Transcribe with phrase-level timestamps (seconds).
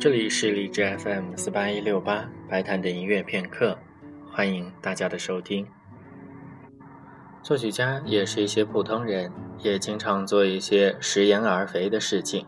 [0.00, 3.76] 这里是荔枝 FM 四八一六八白谈的音乐片刻，
[4.32, 5.66] 欢迎大家的收听。
[7.42, 12.46] 作曲家也是一些普通人，也经常做一些食言而肥的事情。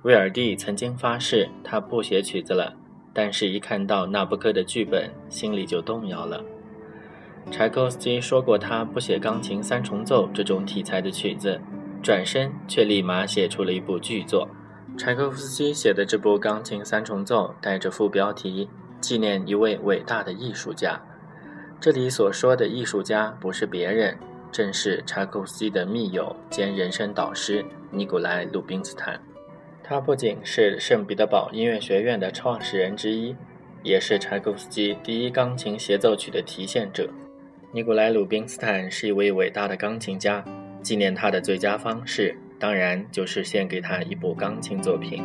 [0.00, 2.74] 威尔第曾经发誓他不写曲子了，
[3.12, 6.42] 但是一看到纳布科的剧本，心里就动摇了。
[7.50, 11.60] 柴可夫斯基说过他不写钢琴三重奏这种题材的曲子，
[12.02, 14.48] 转身却立马写出了一部巨作。
[14.96, 18.68] 柴可夫斯基写的这部钢琴三重奏带着副标题
[18.98, 21.00] “纪念一位伟大的艺术家”。
[21.78, 24.16] 这里所说的艺术家不是别人，
[24.50, 29.20] 正是柴可夫斯基的密友兼人生导师尼古莱·鲁宾斯坦。
[29.84, 33.36] 他不仅是圣彼得堡音乐学院的创始人之一，
[33.82, 37.08] 也是柴可夫斯基第一钢琴协奏曲的提献者。
[37.70, 40.42] 尼古莱·鲁宾斯坦是一位伟大的钢琴家，
[40.82, 42.34] 纪念他的最佳方式。
[42.58, 45.22] 当然，就是献给他一部钢琴作品。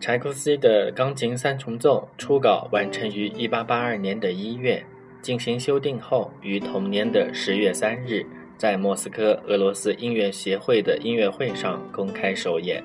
[0.00, 4.84] 柴可夫斯基的钢琴三重奏初稿完成于1882年的一月，
[5.22, 8.24] 进行修订后，于同年的十月三日，
[8.56, 12.82] 在莫斯科俄罗斯音乐协会的音乐会上公开首演。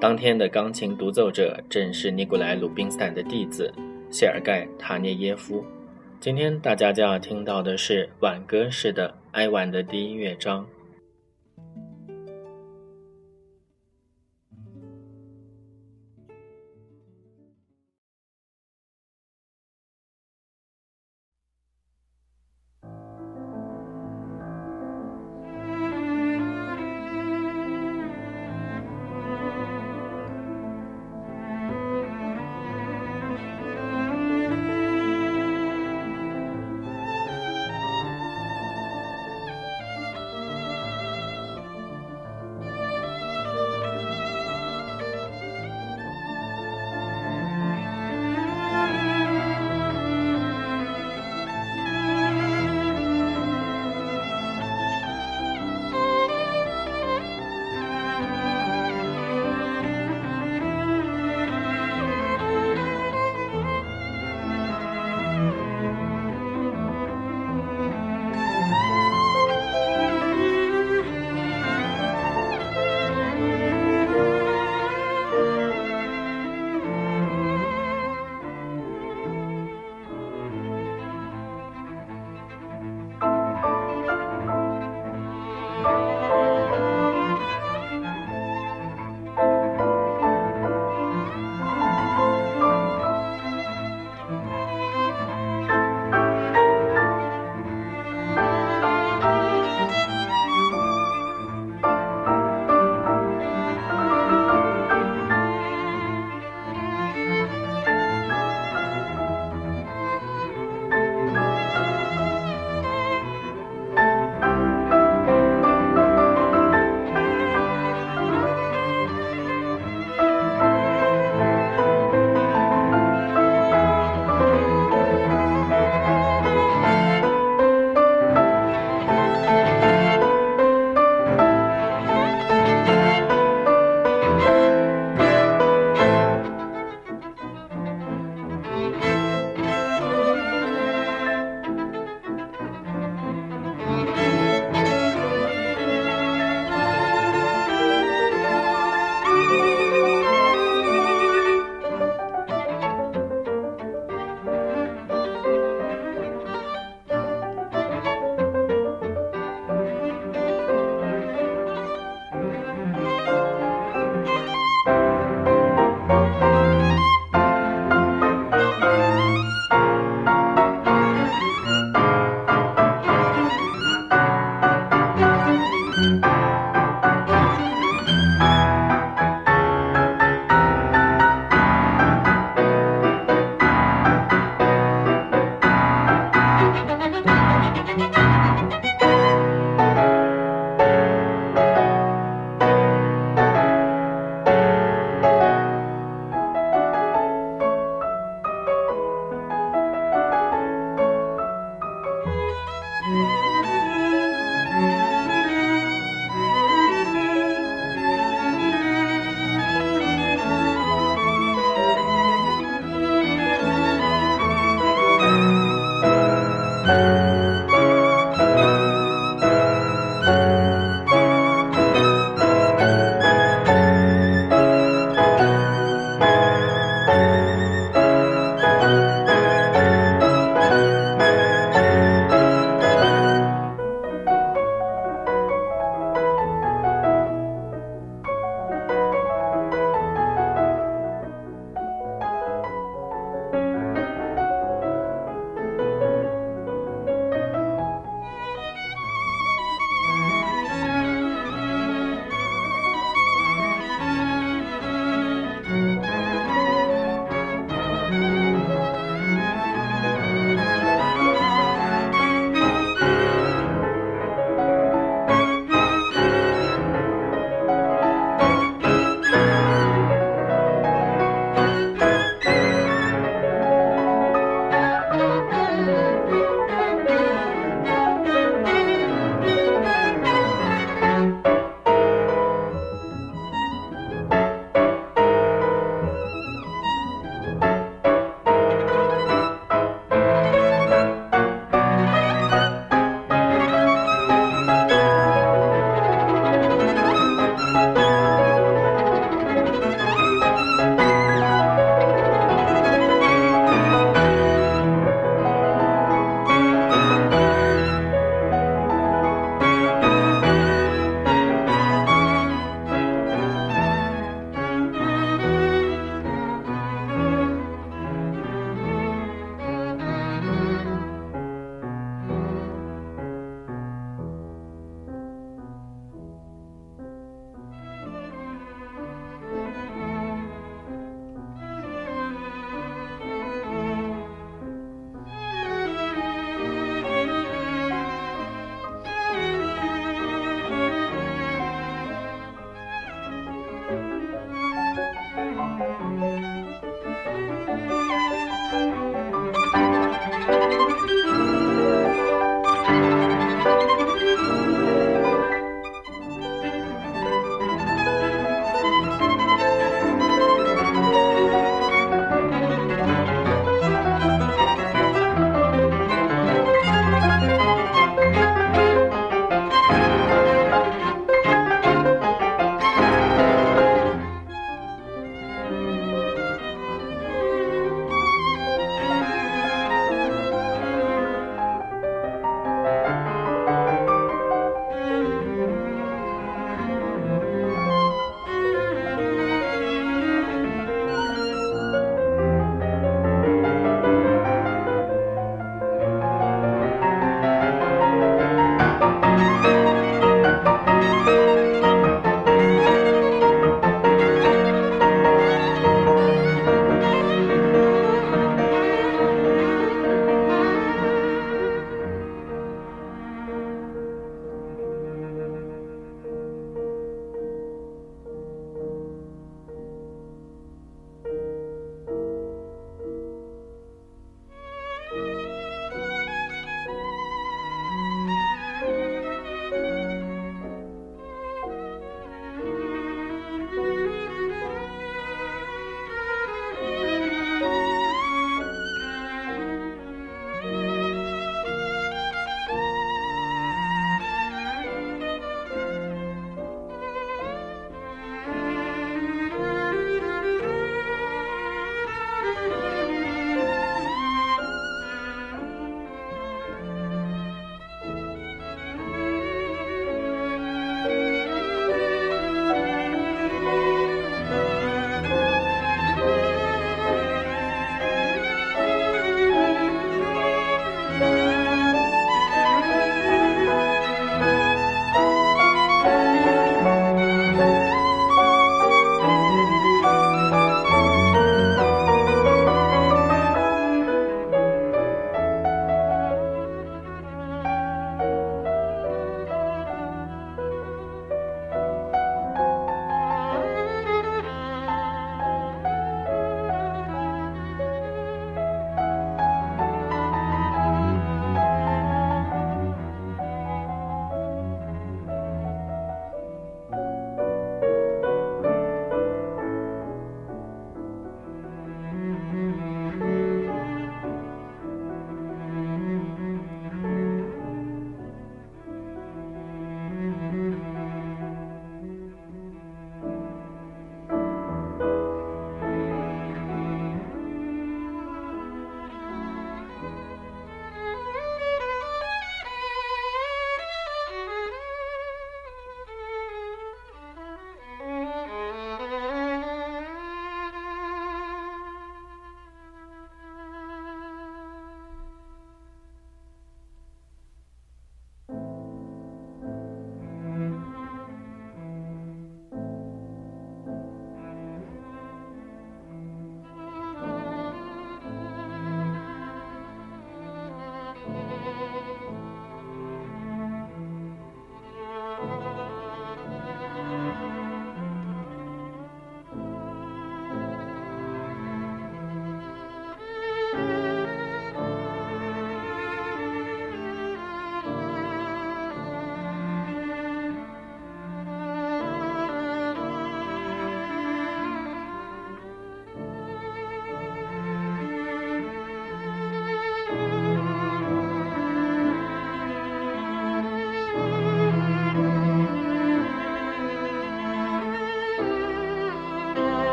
[0.00, 3.72] 当天的钢琴独奏者正是尼古莱·鲁宾斯坦的弟子
[4.10, 5.64] 谢尔盖·塔涅耶夫。
[6.18, 10.66] 今天大家将要听到的是挽歌式的哀婉的第一乐章。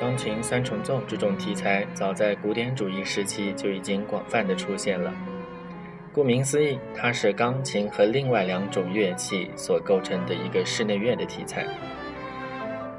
[0.00, 5.12] 钢琴三重奏这种题材，早在古典主义时期就已经广泛的出现了。
[6.12, 11.66] 顾名思义，它是钢琴和另外两种乐器所构成的一个室内乐的题材。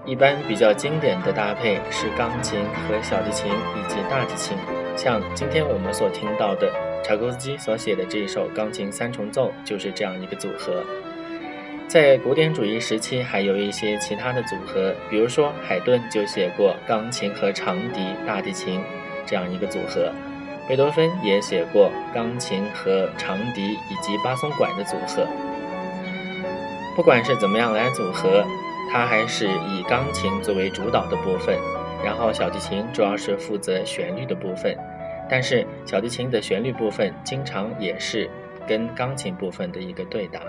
[0.05, 4.55] 一般比较经典的搭配是钢琴和小提琴以及大提琴，
[4.95, 6.71] 像今天我们所听到的
[7.03, 10.83] 柴可夫斯基所写的这一首钢琴三重奏就是这样一个组合。
[11.91, 18.81] 在古典主义时期，还有一些其他的组合，比如说海顿就写过钢琴和长笛、大提琴
[19.25, 20.09] 这样一个组合，
[20.69, 25.27] 贝多芬也写过钢琴和长笛以及巴松管的组合。
[26.95, 28.45] 不管是怎么样来组合。
[28.93, 31.57] 它还是以钢琴作为主导的部分，
[32.03, 34.77] 然后小提琴主要是负责旋律的部分，
[35.29, 38.29] 但是小提琴的旋律部分经常也是
[38.67, 40.41] 跟钢琴部分的一个对答。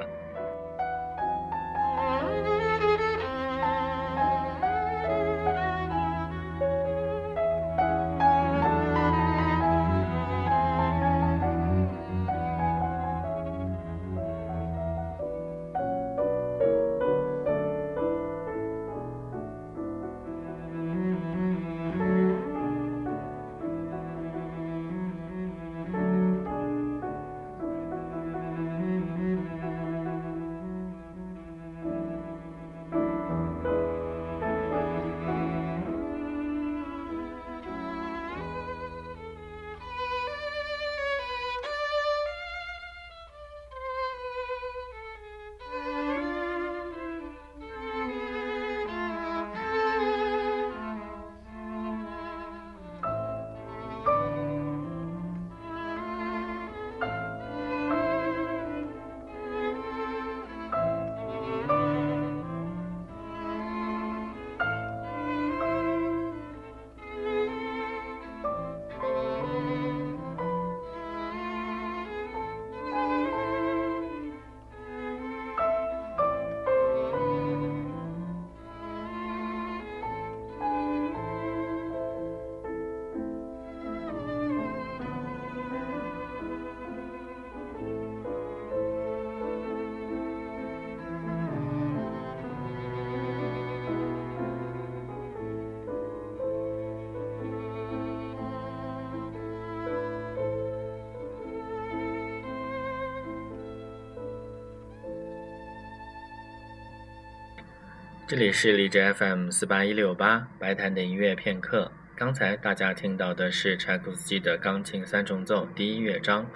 [108.33, 111.93] 这里是荔枝 FM 四八一六八白谈的音乐片刻。
[112.17, 116.47] 刚才大家听到的是柴可夫斯基的钢琴三重奏第一乐章。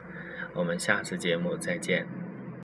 [0.54, 2.06] 我们下次节目再见。